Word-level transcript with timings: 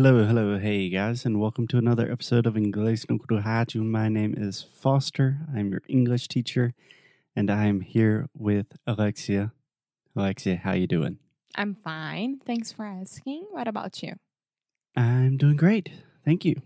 Hello, 0.00 0.24
hello, 0.24 0.60
hey 0.60 0.88
guys, 0.90 1.24
and 1.24 1.40
welcome 1.40 1.66
to 1.66 1.76
another 1.76 2.08
episode 2.08 2.46
of 2.46 2.54
Inglês 2.54 3.04
no 3.10 3.18
Rádio. 3.18 3.82
My 3.82 4.08
name 4.08 4.32
is 4.38 4.64
Foster. 4.72 5.38
I'm 5.52 5.72
your 5.72 5.82
English 5.88 6.28
teacher, 6.28 6.72
and 7.34 7.50
I 7.50 7.64
am 7.64 7.80
here 7.80 8.28
with 8.32 8.66
Alexia. 8.86 9.50
Alexia, 10.14 10.54
how 10.62 10.74
you 10.74 10.86
doing? 10.86 11.18
I'm 11.56 11.74
fine. 11.74 12.38
Thanks 12.46 12.70
for 12.70 12.84
asking. 12.84 13.48
What 13.50 13.66
about 13.66 14.00
you? 14.00 14.14
I'm 14.94 15.36
doing 15.36 15.56
great. 15.56 15.90
Thank 16.24 16.44
you. 16.44 16.62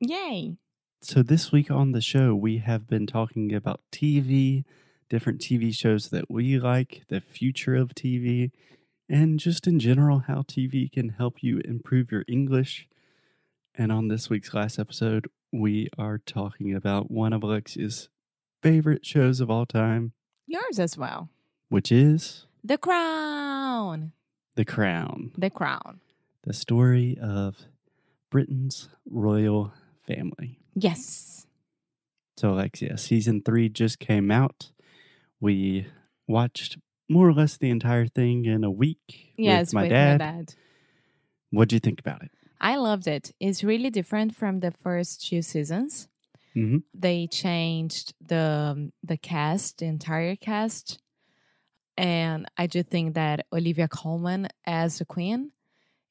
Yay. 0.00 0.56
So 1.00 1.22
this 1.22 1.52
week 1.52 1.70
on 1.70 1.92
the 1.92 2.00
show, 2.00 2.34
we 2.34 2.58
have 2.58 2.88
been 2.88 3.06
talking 3.06 3.54
about 3.54 3.82
TV, 3.92 4.64
different 5.08 5.40
TV 5.40 5.72
shows 5.72 6.08
that 6.08 6.28
we 6.28 6.58
like, 6.58 7.04
the 7.08 7.20
future 7.20 7.76
of 7.76 7.94
TV, 7.94 8.50
and 9.08 9.38
just 9.38 9.66
in 9.66 9.78
general 9.78 10.20
how 10.20 10.42
TV 10.42 10.90
can 10.90 11.10
help 11.10 11.42
you 11.42 11.60
improve 11.64 12.10
your 12.10 12.24
English. 12.28 12.88
And 13.74 13.90
on 13.92 14.08
this 14.08 14.30
week's 14.30 14.54
last 14.54 14.78
episode, 14.78 15.28
we 15.52 15.88
are 15.98 16.18
talking 16.18 16.74
about 16.74 17.10
one 17.10 17.32
of 17.32 17.42
Alexia's 17.42 18.08
favorite 18.62 19.04
shows 19.04 19.40
of 19.40 19.50
all 19.50 19.66
time, 19.66 20.12
Yours 20.46 20.78
as 20.78 20.96
well. 20.96 21.28
which 21.68 21.90
is 21.92 22.46
The 22.62 22.78
Crown. 22.78 24.12
The 24.56 24.64
Crown, 24.64 25.32
The 25.36 25.50
Crown. 25.50 26.00
the 26.44 26.52
story 26.52 27.18
of 27.20 27.56
Britain's 28.30 28.88
royal 29.10 29.72
family. 30.06 30.58
Yes. 30.74 31.46
So, 32.36 32.50
Alexia, 32.52 32.96
season 32.98 33.42
three 33.42 33.68
just 33.68 33.98
came 33.98 34.30
out. 34.30 34.70
We 35.40 35.86
watched 36.26 36.78
more 37.08 37.28
or 37.28 37.32
less 37.34 37.56
the 37.58 37.70
entire 37.70 38.06
thing 38.06 38.44
in 38.46 38.64
a 38.64 38.70
week 38.70 39.32
Yes, 39.36 39.68
with 39.68 39.74
my 39.74 39.82
with 39.82 39.90
dad. 39.90 40.18
my 40.20 40.24
dad. 40.26 40.54
What 41.50 41.68
do 41.68 41.76
you 41.76 41.80
think 41.80 42.00
about 42.00 42.22
it? 42.22 42.30
I 42.60 42.76
loved 42.76 43.06
it. 43.06 43.32
It's 43.40 43.62
really 43.62 43.90
different 43.90 44.34
from 44.34 44.60
the 44.60 44.70
first 44.70 45.26
two 45.26 45.42
seasons. 45.42 46.08
Mhm. 46.56 46.82
They 46.94 47.26
changed 47.26 48.14
the 48.20 48.90
the 49.02 49.16
cast, 49.16 49.78
the 49.78 49.86
entire 49.86 50.36
cast, 50.36 51.00
and 51.96 52.46
I 52.56 52.66
do 52.66 52.82
think 52.82 53.14
that 53.14 53.46
Olivia 53.52 53.88
Colman 53.88 54.48
as 54.64 54.98
the 54.98 55.04
queen 55.04 55.50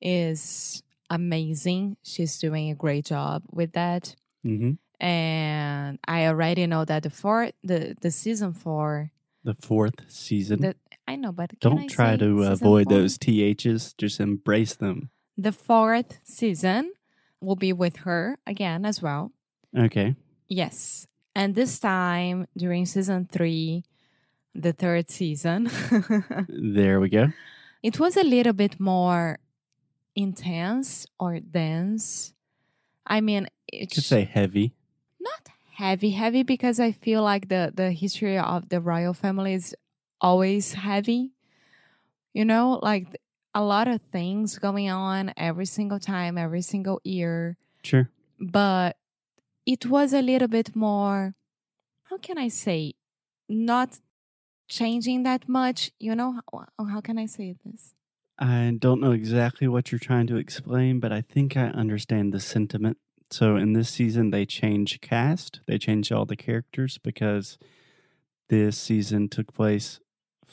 is 0.02 0.84
amazing. 1.10 1.98
She's 2.04 2.38
doing 2.40 2.70
a 2.70 2.76
great 2.76 3.06
job 3.06 3.44
with 3.52 3.74
that. 3.74 4.16
Mm-hmm. 4.46 4.72
and 5.00 6.00
I 6.08 6.28
already 6.28 6.68
know 6.68 6.84
that 6.86 7.04
the 7.04 7.10
four 7.10 7.52
the 7.64 7.96
the 8.02 8.12
season 8.12 8.54
four 8.54 9.12
The 9.44 9.56
fourth 9.56 9.96
season. 10.10 10.60
the 10.62 10.76
I 11.08 11.16
know 11.16 11.32
but 11.32 11.60
Don't 11.60 11.90
try 11.90 12.16
to 12.18 12.44
avoid 12.44 12.88
four? 12.88 12.94
those 12.98 13.18
THs, 13.18 13.94
just 13.98 14.20
embrace 14.20 14.76
them. 14.76 15.10
The 15.38 15.52
fourth 15.52 16.20
season 16.24 16.94
will 17.42 17.56
be 17.58 17.74
with 17.74 17.98
her 17.98 18.38
again 18.48 18.86
as 18.86 19.02
well. 19.02 19.32
Okay. 19.78 20.16
Yes, 20.48 21.08
and 21.36 21.56
this 21.56 21.80
time 21.80 22.48
during 22.56 22.86
season 22.86 23.28
three, 23.32 23.84
the 24.56 24.72
third 24.72 25.10
season, 25.10 25.70
There 26.48 27.00
we 27.00 27.10
go. 27.10 27.34
it 27.82 28.00
was 28.00 28.16
a 28.18 28.24
little 28.24 28.54
bit 28.54 28.80
more 28.80 29.40
intense 30.16 31.06
or 31.20 31.40
dense. 31.40 32.34
I 33.06 33.20
mean, 33.22 33.48
it 33.68 33.92
could 33.92 34.04
say 34.04 34.24
heavy. 34.24 34.74
not 35.20 35.50
heavy 35.74 36.12
heavy 36.12 36.44
because 36.44 36.80
i 36.80 36.92
feel 36.92 37.24
like 37.24 37.50
the 37.50 37.72
the 37.74 37.90
history 37.92 38.38
of 38.38 38.70
the 38.70 38.80
royal 38.80 39.12
family 39.14 39.54
is 39.56 39.76
always 40.24 40.74
heavy 40.74 41.34
you 42.34 42.46
know 42.46 42.80
like 42.82 43.08
a 43.54 43.62
lot 43.64 43.88
of 43.88 44.02
things 44.12 44.58
going 44.58 44.90
on 44.90 45.32
every 45.38 45.66
single 45.66 46.00
time 46.00 46.38
every 46.38 46.62
single 46.62 47.00
year 47.04 47.58
Sure. 47.84 48.10
but 48.40 48.96
it 49.66 49.86
was 49.86 50.14
a 50.14 50.22
little 50.22 50.48
bit 50.48 50.76
more 50.76 51.36
how 52.06 52.18
can 52.18 52.38
i 52.38 52.48
say 52.48 52.94
not 53.50 54.00
changing 54.70 55.24
that 55.24 55.48
much 55.48 55.92
you 56.00 56.16
know 56.16 56.32
how, 56.32 56.66
oh, 56.80 56.86
how 56.86 57.02
can 57.02 57.18
i 57.20 57.28
say 57.28 57.54
this 57.66 57.94
I 58.40 58.74
don't 58.80 59.00
know 59.00 59.12
exactly 59.12 59.68
what 59.68 59.92
you're 59.92 60.00
trying 60.00 60.26
to 60.28 60.38
explain, 60.38 61.00
but 61.00 61.12
I 61.14 61.22
think 61.22 61.56
I 61.56 61.68
understand 61.68 62.34
the 62.34 62.40
sentiment. 62.40 62.98
So 63.30 63.58
in 63.58 63.74
this 63.74 63.90
season, 63.90 64.32
they 64.32 64.46
changed 64.48 65.02
cast, 65.02 65.62
they 65.68 65.78
changed 65.78 66.12
all 66.12 66.26
the 66.26 66.36
characters 66.36 66.98
because 66.98 67.60
this 68.50 68.76
season 68.78 69.30
took 69.30 69.54
place 69.54 70.00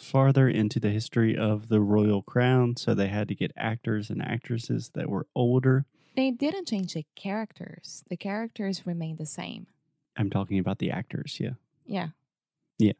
farther 0.00 0.48
into 0.48 0.80
the 0.80 0.90
history 0.90 1.36
of 1.36 1.68
the 1.68 1.80
royal 1.80 2.22
crown. 2.22 2.76
So 2.76 2.94
they 2.94 3.08
had 3.08 3.28
to 3.28 3.34
get 3.34 3.52
actors 3.56 4.10
and 4.10 4.22
actresses 4.22 4.90
that 4.94 5.08
were 5.08 5.26
older. 5.34 5.84
they 6.16 6.30
didn't 6.30 6.68
change 6.68 6.94
the 6.94 7.06
characters 7.14 8.04
the 8.08 8.16
characters 8.16 8.86
remain 8.86 9.16
the 9.16 9.26
same 9.26 9.66
I'm 10.16 10.30
talking 10.30 10.58
about 10.58 10.78
the 10.78 10.90
actors, 10.90 11.38
yeah. 11.40 11.54
yeah. 11.86 12.08
yeah 12.78 12.92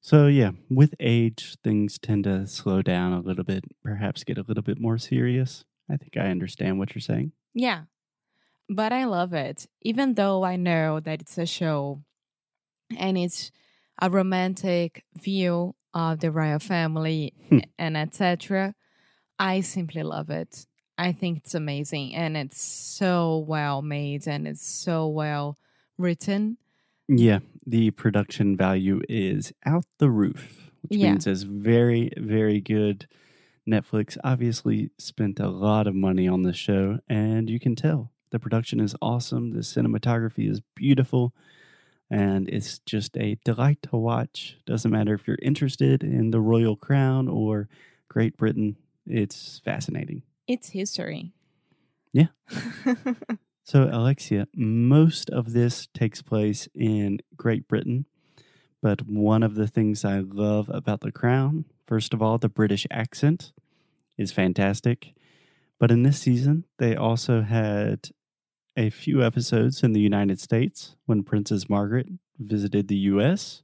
So, 0.00 0.26
yeah, 0.26 0.52
with 0.70 0.94
age, 1.00 1.56
things 1.64 1.98
tend 1.98 2.24
to 2.24 2.46
slow 2.46 2.82
down 2.82 3.12
a 3.12 3.20
little 3.20 3.44
bit, 3.44 3.64
perhaps 3.82 4.24
get 4.24 4.38
a 4.38 4.44
little 4.46 4.62
bit 4.62 4.80
more 4.80 4.98
serious. 4.98 5.64
I 5.90 5.96
think 5.96 6.16
I 6.16 6.30
understand 6.30 6.78
what 6.78 6.94
you're 6.94 7.00
saying. 7.02 7.32
Yeah. 7.52 7.82
But 8.68 8.92
I 8.92 9.04
love 9.04 9.32
it. 9.32 9.66
Even 9.82 10.14
though 10.14 10.44
I 10.44 10.56
know 10.56 11.00
that 11.00 11.20
it's 11.20 11.38
a 11.38 11.46
show 11.46 12.02
and 12.96 13.18
it's 13.18 13.50
a 14.00 14.10
romantic 14.10 15.04
view 15.14 15.74
of 15.94 16.20
the 16.20 16.30
royal 16.30 16.58
family 16.58 17.32
Hmm. 17.48 17.58
and 17.78 17.96
etc. 17.96 18.74
I 19.38 19.60
simply 19.62 20.02
love 20.02 20.28
it. 20.30 20.66
I 20.98 21.12
think 21.12 21.38
it's 21.38 21.54
amazing 21.54 22.14
and 22.14 22.36
it's 22.36 22.60
so 22.60 23.38
well 23.48 23.82
made 23.82 24.26
and 24.28 24.46
it's 24.46 24.66
so 24.66 25.08
well 25.08 25.56
written. 25.98 26.56
Yeah, 27.08 27.40
the 27.66 27.90
production 27.90 28.56
value 28.56 29.00
is 29.08 29.52
out 29.66 29.84
the 29.98 30.10
roof, 30.10 30.70
which 30.82 30.98
Yeah. 31.00 31.10
means 31.12 31.26
it's 31.26 31.42
very, 31.42 32.10
very 32.16 32.60
good. 32.60 33.06
Netflix 33.68 34.16
obviously 34.22 34.90
spent 34.98 35.40
a 35.40 35.48
lot 35.48 35.86
of 35.86 35.94
money 35.94 36.28
on 36.28 36.42
this 36.42 36.56
show, 36.56 36.98
and 37.08 37.48
you 37.48 37.58
can 37.58 37.74
tell 37.74 38.12
the 38.30 38.38
production 38.38 38.78
is 38.80 38.94
awesome. 39.00 39.50
The 39.52 39.60
cinematography 39.60 40.48
is 40.50 40.60
beautiful, 40.74 41.34
and 42.10 42.48
it's 42.48 42.78
just 42.80 43.16
a 43.16 43.38
delight 43.44 43.78
to 43.82 43.96
watch. 43.96 44.58
Doesn't 44.66 44.90
matter 44.90 45.14
if 45.14 45.26
you're 45.26 45.38
interested 45.42 46.02
in 46.02 46.30
the 46.30 46.40
royal 46.40 46.76
crown 46.76 47.28
or 47.28 47.68
Great 48.08 48.36
Britain, 48.36 48.76
it's 49.06 49.60
fascinating. 49.64 50.22
It's 50.46 50.70
history. 50.70 51.32
Yeah. 52.12 52.28
So, 53.66 53.88
Alexia, 53.90 54.46
most 54.54 55.30
of 55.30 55.54
this 55.54 55.88
takes 55.94 56.20
place 56.20 56.68
in 56.74 57.20
Great 57.34 57.66
Britain. 57.66 58.04
But 58.82 59.08
one 59.08 59.42
of 59.42 59.54
the 59.54 59.66
things 59.66 60.04
I 60.04 60.18
love 60.18 60.68
about 60.68 61.00
The 61.00 61.10
Crown, 61.10 61.64
first 61.86 62.12
of 62.12 62.20
all, 62.20 62.36
the 62.36 62.50
British 62.50 62.86
accent 62.90 63.52
is 64.18 64.32
fantastic. 64.32 65.14
But 65.78 65.90
in 65.90 66.02
this 66.02 66.20
season, 66.20 66.64
they 66.76 66.94
also 66.94 67.40
had 67.40 68.10
a 68.76 68.90
few 68.90 69.22
episodes 69.22 69.82
in 69.82 69.92
the 69.92 70.00
United 70.00 70.40
States 70.40 70.96
when 71.06 71.22
Princess 71.22 71.68
Margaret 71.68 72.08
visited 72.38 72.88
the 72.88 72.96
US. 73.12 73.62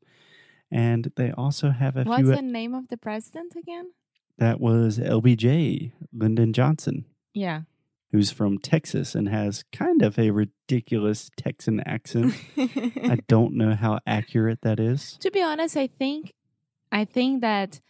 And 0.70 1.10
they 1.16 1.32
also 1.32 1.70
have 1.70 1.96
a 1.96 2.04
What's 2.04 2.22
few. 2.22 2.34
the 2.36 2.42
name 2.42 2.74
of 2.74 2.88
the 2.88 2.96
president 2.96 3.54
again? 3.56 3.90
that 4.38 4.58
was 4.58 4.98
LBJ, 4.98 5.92
Lyndon 6.14 6.52
Johnson 6.54 7.04
Yeah. 7.34 7.62
who's 8.10 8.30
from 8.30 8.56
Texas 8.58 9.14
and 9.14 9.28
has 9.28 9.64
kind 9.70 10.00
of 10.02 10.18
a 10.18 10.30
ridiculous 10.30 11.30
Texan 11.36 11.80
accent. 11.84 12.34
I 12.56 13.18
don't 13.28 13.54
know 13.54 13.74
how 13.74 13.98
accurate 14.06 14.62
that 14.62 14.80
is. 14.80 15.18
to 15.20 15.30
be 15.30 15.42
honest, 15.42 15.76
I 15.76 15.88
think 15.88 16.32
I 16.90 17.04
think 17.04 17.40
that 17.42 17.80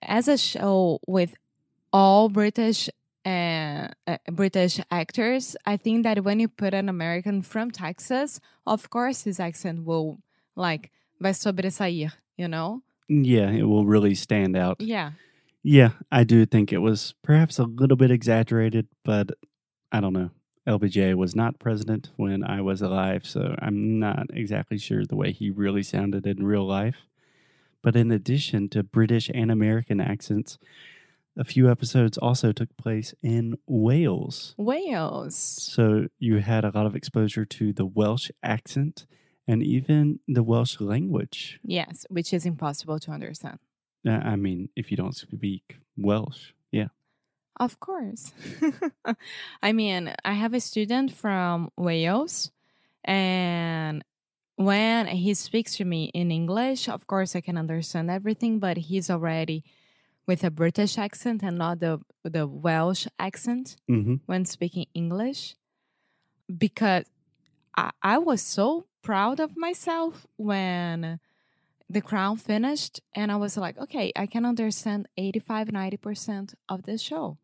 as 0.00 0.28
a 0.28 0.38
show 0.38 1.00
with 1.08 1.34
all 1.92 2.28
British 2.28 2.88
uh, 3.24 3.88
uh, 4.06 4.18
British 4.30 4.80
actors, 4.90 5.56
I 5.66 5.76
think 5.76 6.04
that 6.04 6.24
when 6.24 6.40
you 6.40 6.48
put 6.48 6.74
an 6.74 6.88
American 6.88 7.42
from 7.42 7.70
Texas, 7.70 8.40
of 8.66 8.90
course 8.90 9.22
his 9.22 9.40
accent 9.40 9.84
will 9.84 10.18
like 10.56 10.90
vai 11.20 11.32
sobressair, 11.32 12.12
you 12.36 12.48
know? 12.48 12.82
Yeah, 13.08 13.50
it 13.50 13.64
will 13.64 13.86
really 13.86 14.14
stand 14.14 14.56
out. 14.56 14.80
Yeah. 14.80 15.12
Yeah, 15.62 15.90
I 16.12 16.24
do 16.24 16.44
think 16.44 16.72
it 16.72 16.78
was 16.78 17.14
perhaps 17.22 17.58
a 17.58 17.64
little 17.64 17.96
bit 17.96 18.10
exaggerated, 18.10 18.86
but 19.02 19.30
I 19.90 20.00
don't 20.00 20.12
know. 20.12 20.30
LBJ 20.66 21.14
was 21.14 21.34
not 21.34 21.58
president 21.58 22.10
when 22.16 22.42
I 22.42 22.60
was 22.60 22.82
alive, 22.82 23.26
so 23.26 23.54
I'm 23.60 23.98
not 23.98 24.26
exactly 24.32 24.78
sure 24.78 25.04
the 25.04 25.16
way 25.16 25.32
he 25.32 25.50
really 25.50 25.82
sounded 25.82 26.26
in 26.26 26.44
real 26.44 26.66
life. 26.66 26.96
But 27.82 27.96
in 27.96 28.10
addition 28.10 28.70
to 28.70 28.82
British 28.82 29.30
and 29.34 29.50
American 29.50 30.00
accents, 30.00 30.58
a 31.36 31.44
few 31.44 31.70
episodes 31.70 32.16
also 32.18 32.52
took 32.52 32.76
place 32.76 33.14
in 33.22 33.56
Wales. 33.66 34.54
Wales. 34.56 35.36
So 35.36 36.06
you 36.18 36.38
had 36.38 36.64
a 36.64 36.70
lot 36.74 36.86
of 36.86 36.94
exposure 36.94 37.44
to 37.44 37.72
the 37.72 37.86
Welsh 37.86 38.30
accent 38.42 39.06
and 39.46 39.62
even 39.62 40.20
the 40.28 40.42
Welsh 40.42 40.80
language. 40.80 41.60
Yes, 41.64 42.06
which 42.08 42.32
is 42.32 42.46
impossible 42.46 42.98
to 43.00 43.10
understand. 43.10 43.58
Uh, 44.06 44.12
I 44.12 44.36
mean, 44.36 44.68
if 44.76 44.90
you 44.90 44.96
don't 44.96 45.16
speak 45.16 45.78
Welsh, 45.96 46.52
yeah. 46.70 46.88
Of 47.58 47.80
course. 47.80 48.32
I 49.62 49.72
mean, 49.72 50.14
I 50.24 50.32
have 50.32 50.54
a 50.54 50.60
student 50.60 51.12
from 51.12 51.70
Wales, 51.76 52.50
and 53.04 54.04
when 54.56 55.06
he 55.06 55.34
speaks 55.34 55.76
to 55.76 55.84
me 55.84 56.10
in 56.14 56.30
English, 56.30 56.88
of 56.88 57.06
course, 57.06 57.36
I 57.36 57.40
can 57.40 57.56
understand 57.56 58.10
everything, 58.10 58.58
but 58.58 58.76
he's 58.76 59.08
already 59.08 59.64
with 60.26 60.44
a 60.44 60.50
British 60.50 60.98
accent 60.98 61.42
and 61.42 61.58
not 61.58 61.80
the, 61.80 62.00
the 62.22 62.46
Welsh 62.46 63.06
accent 63.18 63.76
hmm 63.88 64.16
when 64.26 64.44
speaking 64.44 64.86
English. 64.94 65.54
Because 66.56 67.04
I, 67.76 67.90
I 68.02 68.18
was 68.18 68.42
so 68.42 68.86
proud 69.02 69.40
of 69.40 69.56
myself 69.56 70.26
when 70.36 71.20
the 71.88 72.00
crown 72.00 72.36
finished, 72.36 73.00
and 73.14 73.30
I 73.30 73.36
was 73.36 73.56
like, 73.56 73.78
okay, 73.78 74.12
I 74.16 74.26
can 74.26 74.44
understand 74.44 75.06
85 75.16 75.68
90% 75.68 76.54
of 76.68 76.84
this 76.84 77.02
show. 77.02 77.38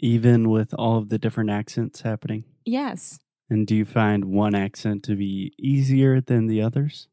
Even 0.00 0.50
with 0.50 0.74
all 0.74 0.98
of 0.98 1.08
the 1.08 1.18
different 1.18 1.50
accents 1.50 2.00
happening. 2.00 2.44
Yes. 2.64 3.20
And 3.50 3.66
do 3.66 3.76
you 3.76 3.84
find 3.84 4.24
one 4.24 4.54
accent 4.54 5.02
to 5.04 5.14
be 5.14 5.52
easier 5.58 6.20
than 6.20 6.46
the 6.46 6.62
others? 6.62 7.08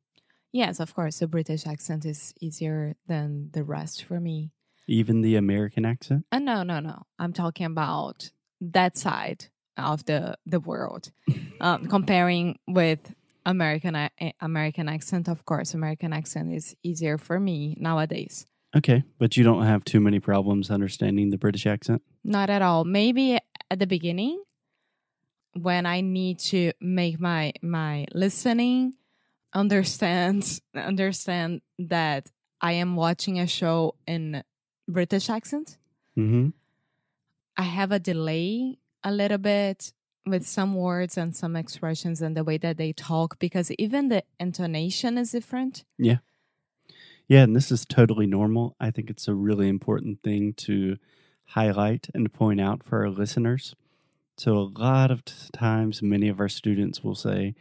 Yes, 0.51 0.79
of 0.79 0.93
course. 0.93 1.19
The 1.19 1.27
British 1.27 1.67
accent 1.67 2.05
is 2.05 2.33
easier 2.41 2.95
than 3.07 3.49
the 3.53 3.63
rest 3.63 4.03
for 4.03 4.19
me. 4.19 4.51
Even 4.87 5.21
the 5.21 5.35
American 5.35 5.85
accent? 5.85 6.25
Uh, 6.31 6.39
no, 6.39 6.63
no, 6.63 6.79
no. 6.79 7.03
I'm 7.19 7.33
talking 7.33 7.65
about 7.65 8.31
that 8.59 8.97
side 8.97 9.45
of 9.77 10.05
the 10.05 10.37
the 10.45 10.59
world. 10.59 11.11
um, 11.61 11.87
comparing 11.87 12.59
with 12.67 13.13
American 13.45 13.95
a- 13.95 14.11
American 14.39 14.89
accent, 14.89 15.27
of 15.27 15.45
course, 15.45 15.73
American 15.73 16.13
accent 16.13 16.53
is 16.53 16.75
easier 16.83 17.17
for 17.17 17.39
me 17.39 17.75
nowadays. 17.79 18.45
Okay, 18.75 19.03
but 19.19 19.35
you 19.35 19.43
don't 19.43 19.65
have 19.65 19.83
too 19.83 19.99
many 19.99 20.19
problems 20.19 20.71
understanding 20.71 21.29
the 21.29 21.37
British 21.37 21.65
accent? 21.65 22.01
Not 22.23 22.49
at 22.49 22.61
all. 22.61 22.85
Maybe 22.85 23.37
at 23.69 23.79
the 23.79 23.87
beginning, 23.87 24.41
when 25.53 25.85
I 25.85 26.01
need 26.01 26.39
to 26.39 26.71
make 26.79 27.19
my 27.19 27.53
my 27.61 28.05
listening 28.13 28.93
understand 29.53 30.61
understand 30.75 31.61
that 31.79 32.31
I 32.61 32.73
am 32.73 32.95
watching 32.95 33.39
a 33.39 33.47
show 33.47 33.95
in 34.07 34.43
British 34.91 35.29
accent. 35.29 35.77
hmm 36.15 36.49
I 37.57 37.63
have 37.63 37.91
a 37.91 37.99
delay 37.99 38.79
a 39.03 39.11
little 39.11 39.37
bit 39.37 39.93
with 40.25 40.45
some 40.45 40.75
words 40.75 41.17
and 41.17 41.35
some 41.35 41.55
expressions 41.55 42.21
and 42.21 42.35
the 42.35 42.43
way 42.43 42.57
that 42.57 42.77
they 42.77 42.93
talk 42.93 43.39
because 43.39 43.71
even 43.77 44.07
the 44.07 44.23
intonation 44.39 45.17
is 45.17 45.31
different. 45.31 45.83
Yeah, 45.97 46.19
Yeah, 47.27 47.43
and 47.43 47.55
this 47.55 47.71
is 47.71 47.85
totally 47.85 48.27
normal. 48.27 48.75
I 48.79 48.91
think 48.91 49.09
it's 49.09 49.27
a 49.27 49.33
really 49.33 49.67
important 49.67 50.21
thing 50.23 50.53
to 50.67 50.97
highlight 51.47 52.09
and 52.13 52.31
point 52.33 52.61
out 52.61 52.83
for 52.83 52.99
our 53.01 53.09
listeners. 53.09 53.75
So, 54.37 54.57
a 54.57 54.71
lot 54.79 55.11
of 55.11 55.23
times, 55.51 56.01
many 56.01 56.27
of 56.27 56.39
our 56.39 56.49
students 56.49 57.03
will 57.03 57.15
say, 57.15 57.53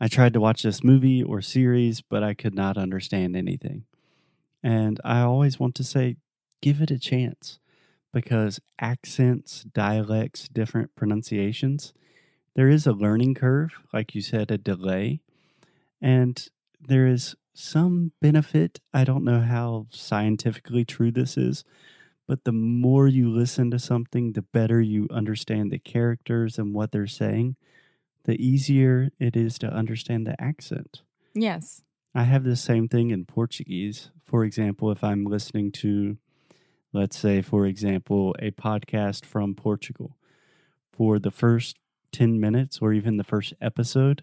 I 0.00 0.08
tried 0.08 0.32
to 0.34 0.40
watch 0.40 0.62
this 0.62 0.82
movie 0.84 1.22
or 1.22 1.40
series, 1.40 2.00
but 2.00 2.22
I 2.22 2.34
could 2.34 2.54
not 2.54 2.76
understand 2.76 3.36
anything. 3.36 3.84
And 4.62 5.00
I 5.04 5.20
always 5.20 5.60
want 5.60 5.74
to 5.76 5.84
say, 5.84 6.16
give 6.60 6.80
it 6.80 6.90
a 6.90 6.98
chance 6.98 7.58
because 8.12 8.60
accents, 8.80 9.64
dialects, 9.64 10.48
different 10.48 10.94
pronunciations, 10.94 11.92
there 12.54 12.68
is 12.68 12.86
a 12.86 12.92
learning 12.92 13.34
curve, 13.34 13.72
like 13.92 14.14
you 14.14 14.20
said, 14.20 14.50
a 14.50 14.58
delay. 14.58 15.20
And 16.00 16.48
there 16.80 17.06
is 17.06 17.34
some 17.54 18.12
benefit. 18.20 18.80
I 18.92 19.04
don't 19.04 19.24
know 19.24 19.40
how 19.40 19.86
scientifically 19.90 20.84
true 20.84 21.10
this 21.10 21.36
is, 21.36 21.64
but 22.26 22.44
the 22.44 22.52
more 22.52 23.08
you 23.08 23.30
listen 23.30 23.70
to 23.70 23.78
something, 23.78 24.32
the 24.32 24.42
better 24.42 24.80
you 24.80 25.08
understand 25.10 25.70
the 25.70 25.78
characters 25.78 26.58
and 26.58 26.72
what 26.72 26.92
they're 26.92 27.06
saying, 27.06 27.56
the 28.24 28.42
easier 28.44 29.10
it 29.18 29.36
is 29.36 29.58
to 29.58 29.68
understand 29.68 30.26
the 30.26 30.40
accent. 30.40 31.02
Yes. 31.34 31.82
I 32.14 32.24
have 32.24 32.44
the 32.44 32.56
same 32.56 32.88
thing 32.88 33.10
in 33.10 33.24
Portuguese. 33.24 34.10
For 34.24 34.44
example, 34.44 34.90
if 34.90 35.02
I'm 35.02 35.24
listening 35.24 35.72
to, 35.72 36.16
let's 36.94 37.18
say, 37.18 37.42
for 37.42 37.66
example, 37.66 38.34
a 38.38 38.50
podcast 38.52 39.24
from 39.26 39.54
Portugal, 39.54 40.16
for 40.92 41.18
the 41.18 41.30
first 41.30 41.76
10 42.12 42.40
minutes 42.40 42.78
or 42.80 42.92
even 42.92 43.16
the 43.16 43.24
first 43.24 43.52
episode, 43.60 44.22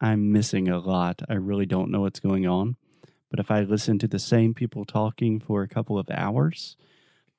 I'm 0.00 0.32
missing 0.32 0.68
a 0.68 0.78
lot. 0.78 1.22
I 1.28 1.34
really 1.34 1.66
don't 1.66 1.90
know 1.90 2.00
what's 2.00 2.20
going 2.20 2.46
on. 2.46 2.76
But 3.30 3.40
if 3.40 3.50
I 3.50 3.60
listen 3.60 3.98
to 3.98 4.08
the 4.08 4.18
same 4.18 4.54
people 4.54 4.86
talking 4.86 5.38
for 5.38 5.62
a 5.62 5.68
couple 5.68 5.98
of 5.98 6.08
hours, 6.10 6.76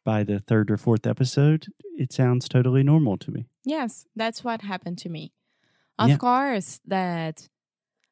by 0.06 0.24
the 0.24 0.40
third 0.40 0.70
or 0.70 0.78
fourth 0.78 1.06
episode, 1.08 1.68
it 1.98 2.14
sounds 2.14 2.48
totally 2.48 2.84
normal 2.84 3.18
to 3.18 3.32
me. 3.32 3.48
Yes, 3.66 4.06
that's 4.16 4.44
what 4.44 4.62
happened 4.62 5.00
to 5.00 5.10
me. 5.10 5.34
Of 5.98 6.10
Yeah. 6.10 6.18
course, 6.18 6.80
that 6.86 7.50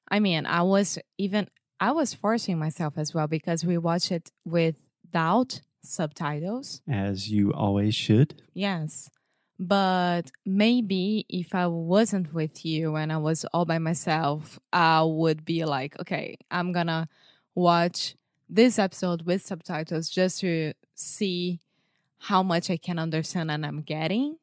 I 0.10 0.20
mean, 0.20 0.46
I 0.46 0.64
was 0.64 0.98
even 1.18 1.50
I 1.80 1.92
was 1.92 2.14
forcing 2.14 2.58
myself 2.58 2.98
as 2.98 3.14
well 3.14 3.28
because 3.28 3.64
we 3.64 3.78
watched 3.78 4.12
it 4.12 4.32
without 4.44 5.62
subtitles. 5.88 6.82
As 6.90 7.30
you 7.30 7.54
always 7.54 7.96
should. 7.96 8.42
Yes. 8.54 9.10
But 9.60 10.32
maybe 10.46 11.26
if 11.30 11.56
I 11.56 11.68
wasn't 11.68 12.34
with 12.34 12.64
you 12.64 12.96
and 12.96 13.12
I 13.12 13.18
was 13.18 13.46
all 13.54 13.66
by 13.66 13.80
myself, 13.80 14.60
I 14.72 15.02
would 15.02 15.46
be 15.46 15.66
like, 15.66 16.00
okay, 16.00 16.38
I'm 16.52 16.72
going 16.72 16.88
to 16.88 17.08
watch 17.56 18.16
this 18.50 18.78
episode 18.78 19.24
with 19.24 19.46
subtitles 19.46 20.10
just 20.10 20.42
to 20.42 20.74
see 20.94 21.60
how 22.20 22.44
much 22.44 22.70
I 22.70 22.78
can 22.78 23.00
understand 23.00 23.50
and 23.50 23.66
I'm 23.66 23.82
getting 23.82 24.38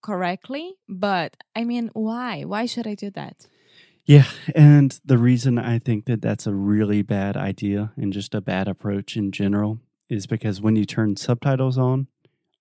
correctly. 0.00 0.74
But 0.88 1.36
I 1.54 1.64
mean, 1.64 1.90
why? 1.92 2.44
Why 2.44 2.66
should 2.66 2.86
I 2.86 2.94
do 2.94 3.10
that? 3.10 3.48
Yeah, 4.04 4.26
and 4.54 4.98
the 5.04 5.18
reason 5.18 5.58
I 5.58 5.80
think 5.80 6.04
that 6.04 6.22
that's 6.22 6.46
a 6.46 6.54
really 6.54 7.02
bad 7.02 7.36
idea 7.36 7.92
and 7.96 8.12
just 8.12 8.36
a 8.36 8.40
bad 8.40 8.68
approach 8.68 9.16
in 9.16 9.32
general 9.32 9.80
is 10.08 10.26
because 10.26 10.60
when 10.60 10.76
you 10.76 10.84
turn 10.84 11.16
subtitles 11.16 11.78
on, 11.78 12.06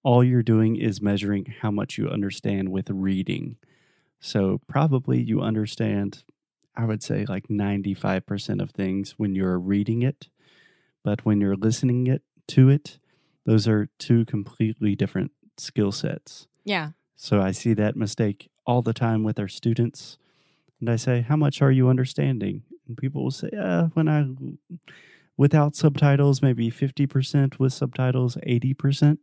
all 0.04 0.24
you're 0.24 0.44
doing 0.44 0.76
is 0.76 1.02
measuring 1.02 1.56
how 1.62 1.72
much 1.72 1.98
you 1.98 2.08
understand 2.08 2.70
with 2.70 2.90
reading. 2.90 3.58
So 4.20 4.62
probably 4.68 5.22
you 5.22 5.42
understand, 5.42 6.24
I 6.76 6.86
would 6.86 7.02
say, 7.02 7.26
like 7.28 7.48
95% 7.48 8.62
of 8.62 8.72
things 8.72 9.16
when 9.18 9.36
you're 9.36 9.60
reading 9.60 10.02
it. 10.02 10.28
But 11.04 11.26
when 11.26 11.42
you're 11.42 11.56
listening 11.56 12.08
it 12.08 12.24
to 12.50 12.70
it, 12.70 13.00
those 13.46 13.68
are 13.68 13.90
two 14.00 14.26
completely 14.26 14.96
different 14.96 15.32
skill 15.58 15.92
sets. 15.92 16.48
Yeah. 16.64 16.92
So 17.16 17.42
I 17.42 17.52
see 17.52 17.74
that 17.74 17.96
mistake 17.96 18.50
all 18.66 18.82
the 18.82 18.94
time 18.94 19.24
with 19.24 19.40
our 19.40 19.48
students. 19.48 20.18
And 20.80 20.90
I 20.90 20.96
say, 20.96 21.22
How 21.22 21.36
much 21.36 21.62
are 21.62 21.72
you 21.72 21.90
understanding? 21.90 22.64
And 22.88 22.98
people 22.98 23.24
will 23.24 23.32
say, 23.32 23.50
uh, 23.58 23.88
When 23.94 24.08
I, 24.08 24.26
without 25.38 25.76
subtitles, 25.76 26.42
maybe 26.42 26.72
50%, 26.72 27.60
with 27.60 27.74
subtitles, 27.74 28.38
80%. 28.48 29.18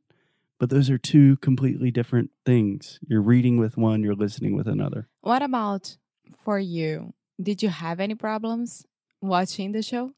But 0.59 0.71
those 0.71 0.91
are 0.91 0.99
two 0.99 1.37
completely 1.39 1.91
different 1.91 2.31
things. 2.47 3.01
You're 3.07 3.23
reading 3.23 3.59
with 3.59 3.77
one, 3.77 4.03
you're 4.03 4.15
listening 4.15 4.55
with 4.55 4.69
another. 4.69 5.09
What 5.21 5.43
about 5.43 5.97
for 6.37 6.59
you? 6.59 7.15
Did 7.43 7.63
you 7.63 7.69
have 7.69 7.99
any 7.99 8.15
problems 8.15 8.87
watching 9.21 9.73
the 9.73 9.83
show? 9.83 10.13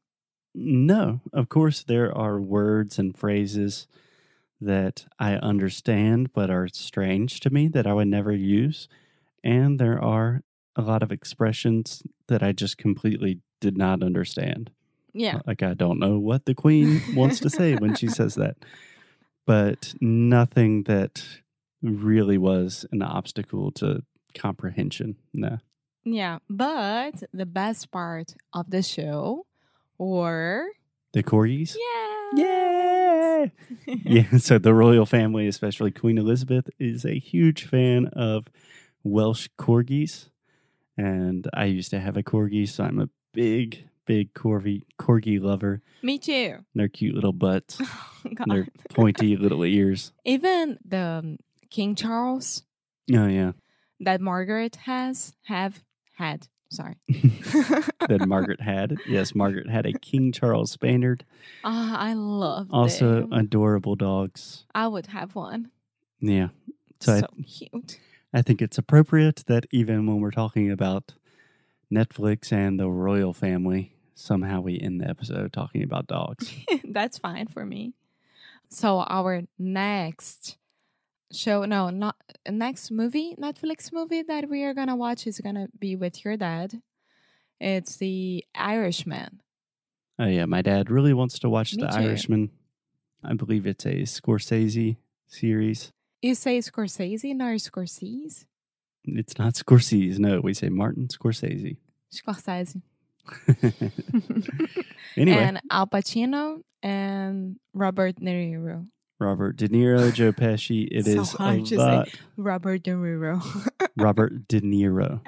No, 0.53 1.21
of 1.33 1.49
course, 1.49 1.83
there 1.83 2.15
are 2.15 2.39
words 2.39 2.99
and 2.99 3.17
phrases 3.17 3.87
that 4.61 5.05
I 5.19 5.33
understand 5.35 6.31
but 6.33 6.49
are 6.49 6.67
strange 6.67 7.39
to 7.41 7.49
me 7.49 7.67
that 7.69 7.87
I 7.87 7.93
would 7.93 8.07
never 8.07 8.31
use. 8.31 8.87
And 9.43 9.79
there 9.79 10.01
are 10.01 10.41
a 10.75 10.81
lot 10.81 11.03
of 11.03 11.11
expressions 11.11 12.03
that 12.27 12.41
I 12.41 12.51
just 12.51 12.77
completely 12.77 13.39
did 13.59 13.77
not 13.77 14.03
understand. 14.03 14.71
Yeah. 15.17 15.39
Like, 15.47 15.63
I 15.63 15.73
don't 15.73 15.97
know 15.99 16.19
what 16.19 16.45
the 16.45 16.53
queen 16.53 17.01
wants 17.15 17.39
to 17.39 17.49
say 17.49 17.75
when 17.75 17.95
she 17.95 18.07
says 18.07 18.35
that. 18.35 18.57
But 19.45 19.93
nothing 20.01 20.83
that 20.83 21.23
really 21.81 22.37
was 22.37 22.85
an 22.91 23.01
obstacle 23.01 23.71
to 23.73 24.03
comprehension. 24.33 25.15
No. 25.33 25.59
Yeah. 26.03 26.39
But 26.49 27.23
the 27.33 27.45
best 27.45 27.91
part 27.91 28.35
of 28.53 28.69
the 28.69 28.81
show 28.83 29.45
were 29.97 30.65
The 31.13 31.23
corgis? 31.23 31.75
yeah. 31.77 32.11
Yeah. 32.35 33.45
yeah, 33.87 34.37
so 34.37 34.57
the 34.57 34.73
royal 34.73 35.05
family, 35.05 35.47
especially 35.47 35.91
Queen 35.91 36.17
Elizabeth, 36.17 36.69
is 36.79 37.05
a 37.05 37.17
huge 37.17 37.63
fan 37.65 38.07
of 38.07 38.47
Welsh 39.03 39.47
corgis. 39.57 40.29
And 40.97 41.47
I 41.53 41.65
used 41.65 41.91
to 41.91 41.99
have 41.99 42.17
a 42.17 42.23
corgi, 42.23 42.67
so 42.67 42.83
I'm 42.83 42.99
a 42.99 43.09
big, 43.33 43.87
big 44.05 44.33
corgi, 44.33 44.83
corgi 44.99 45.41
lover. 45.41 45.81
Me 46.01 46.17
too. 46.19 46.57
Their 46.75 46.87
cute 46.87 47.15
little 47.15 47.33
butts, 47.33 47.77
God. 48.23 48.35
and 48.39 48.51
their 48.51 48.67
pointy 48.89 49.35
little 49.37 49.63
ears. 49.65 50.11
Even 50.23 50.77
the 50.85 50.97
um, 51.23 51.37
King 51.69 51.95
Charles 51.95 52.63
Oh, 53.13 53.27
yeah. 53.27 53.51
that 53.99 54.21
Margaret 54.21 54.75
has 54.85 55.33
have 55.43 55.83
had. 56.15 56.47
Sorry. 56.71 56.95
that 57.09 58.25
Margaret 58.27 58.59
had. 58.73 58.97
Yes, 59.07 59.35
Margaret 59.35 59.69
had 59.69 59.85
a 59.85 59.93
King 59.93 60.31
Charles 60.31 60.71
Spaniard. 60.71 61.23
Ah, 61.63 61.97
I 61.97 62.13
love 62.13 62.67
Also, 62.71 63.21
them. 63.21 63.33
adorable 63.33 63.95
dogs. 63.95 64.65
I 64.73 64.87
would 64.87 65.07
have 65.07 65.35
one. 65.35 65.69
Yeah. 66.19 66.49
So, 66.99 67.19
So, 67.19 67.27
I, 67.39 67.41
cute. 67.43 67.99
I 68.33 68.41
think 68.41 68.61
it's 68.61 68.77
appropriate 68.77 69.43
that 69.47 69.65
even 69.71 70.07
when 70.07 70.19
we're 70.19 70.31
talking 70.31 70.71
about 70.71 71.13
Netflix 71.93 72.51
and 72.51 72.79
the 72.79 72.89
royal 72.89 73.31
family, 73.33 73.94
somehow 74.15 74.61
we 74.61 74.79
end 74.79 75.01
the 75.01 75.07
episode 75.07 75.53
talking 75.53 75.83
about 75.83 76.07
dogs. 76.07 76.51
That's 76.83 77.17
fine 77.17 77.47
for 77.47 77.65
me. 77.65 77.93
So 78.69 78.99
our 79.01 79.43
next 79.59 80.57
show, 81.31 81.65
no, 81.65 81.89
not 81.89 82.15
next 82.49 82.89
movie, 82.91 83.35
Netflix 83.39 83.93
movie 83.93 84.23
that 84.23 84.49
we 84.49 84.63
are 84.63 84.73
gonna 84.73 84.95
watch 84.95 85.27
is 85.27 85.39
gonna 85.39 85.67
be 85.77 85.95
with 85.95 86.25
your 86.25 86.37
dad. 86.37 86.81
It's 87.59 87.97
The 87.97 88.43
Irishman. 88.55 89.41
Oh 90.17 90.25
yeah, 90.25 90.45
my 90.45 90.61
dad 90.61 90.89
really 90.89 91.13
wants 91.13 91.39
to 91.39 91.49
watch 91.49 91.75
Me 91.75 91.83
The 91.83 91.89
too. 91.89 91.97
Irishman. 91.99 92.49
I 93.23 93.33
believe 93.33 93.65
it's 93.67 93.85
a 93.85 94.03
Scorsese 94.03 94.97
series. 95.27 95.91
You 96.21 96.35
say 96.35 96.59
Scorsese, 96.59 97.35
not 97.35 97.55
Scorsese? 97.55 98.45
It's 99.03 99.37
not 99.37 99.53
Scorsese. 99.53 100.17
No, 100.19 100.41
we 100.41 100.53
say 100.53 100.69
Martin 100.69 101.07
Scorsese. 101.07 101.77
Scorsese. 102.13 102.81
anyway, 105.17 105.37
And 105.43 105.61
Al 105.71 105.87
Pacino 105.87 106.61
and 106.83 107.57
Robert 107.73 108.15
De 108.15 108.25
Niro. 108.25 108.87
Robert 109.19 109.55
De 109.55 109.69
Niro, 109.69 110.13
Joe 110.13 110.33
Pesci. 110.33 110.87
It 110.91 111.05
So 111.05 111.21
is 111.21 111.31
hard 111.33 111.59
a 111.59 111.63
to 111.63 111.67
say. 111.67 111.75
lot. 111.77 112.09
Robert 112.37 112.83
De 112.83 112.91
Niro. 112.91 113.41
Robert 113.97 114.47
De 114.47 114.61
Niro. 114.61 115.21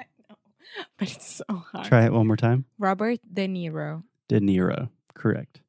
but 0.98 1.10
it's 1.10 1.36
so 1.36 1.44
hard. 1.72 1.86
Try 1.86 2.04
it 2.04 2.12
one 2.12 2.26
more 2.26 2.36
time. 2.36 2.64
Robert 2.78 3.20
De 3.32 3.46
Niro. 3.48 4.02
De 4.28 4.40
Niro. 4.40 4.90
Correct. 5.14 5.60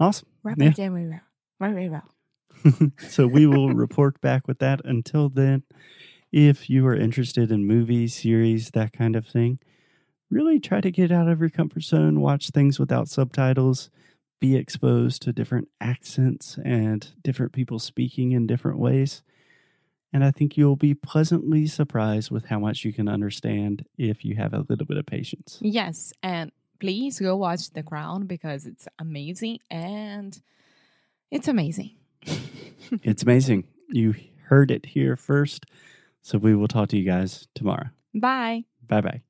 Awesome. 0.00 0.28
Robert 0.42 0.62
Yeah. 0.64 0.70
De 0.70 0.82
Niro. 0.88 1.20
Niro. 1.62 2.92
so 3.08 3.26
we 3.28 3.46
will 3.46 3.68
report 3.72 4.20
back 4.20 4.48
with 4.48 4.58
that. 4.58 4.80
Until 4.84 5.28
then, 5.28 5.62
if 6.32 6.68
you 6.68 6.84
are 6.88 6.94
interested 6.96 7.52
in 7.52 7.66
movies, 7.66 8.14
series, 8.16 8.70
that 8.72 8.92
kind 8.92 9.14
of 9.14 9.26
thing, 9.26 9.60
really 10.30 10.58
try 10.60 10.80
to 10.80 10.90
get 10.90 11.10
out 11.10 11.28
of 11.28 11.40
your 11.40 11.50
comfort 11.50 11.82
zone, 11.82 12.20
watch 12.20 12.50
things 12.50 12.78
without 12.78 13.08
subtitles, 13.08 13.90
be 14.40 14.56
exposed 14.56 15.22
to 15.22 15.32
different 15.32 15.68
accents 15.80 16.58
and 16.64 17.08
different 17.22 17.52
people 17.52 17.78
speaking 17.78 18.32
in 18.32 18.46
different 18.46 18.78
ways. 18.78 19.22
And 20.12 20.24
I 20.24 20.30
think 20.30 20.56
you'll 20.56 20.76
be 20.76 20.94
pleasantly 20.94 21.66
surprised 21.66 22.30
with 22.30 22.46
how 22.46 22.58
much 22.58 22.84
you 22.84 22.92
can 22.92 23.08
understand 23.08 23.84
if 23.98 24.24
you 24.24 24.36
have 24.36 24.54
a 24.54 24.64
little 24.68 24.86
bit 24.86 24.96
of 24.96 25.06
patience. 25.06 25.58
Yes, 25.60 26.12
and 26.22 26.50
please 26.80 27.18
go 27.18 27.36
watch 27.36 27.70
The 27.70 27.82
Crown 27.82 28.26
because 28.26 28.64
it's 28.64 28.88
amazing 28.98 29.58
and 29.70 30.40
it's 31.30 31.48
amazing. 31.48 31.92
It's 33.02 33.22
amazing. 33.22 33.64
You 33.90 34.14
heard 34.44 34.70
it 34.70 34.86
here 34.86 35.14
first. 35.16 35.66
So 36.22 36.38
we 36.38 36.54
will 36.54 36.68
talk 36.68 36.88
to 36.90 36.96
you 36.96 37.04
guys 37.04 37.46
tomorrow. 37.54 37.88
Bye. 38.14 38.64
Bye 38.86 39.02
bye. 39.02 39.22